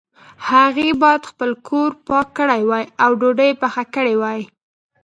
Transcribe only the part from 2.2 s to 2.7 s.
کړی